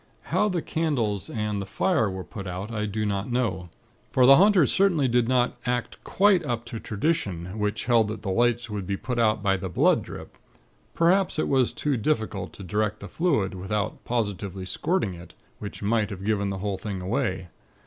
[0.33, 3.69] How the candles and the fire were put out, I do not know;
[4.11, 8.31] for the haunters certainly did not act quite up to tradition, which held that the
[8.31, 10.39] lights were put out by the 'blood drip.'
[10.95, 16.09] Perhaps it was too difficult to direct the fluid, without positively squirting it, which might
[16.09, 17.49] have given the whole thing away.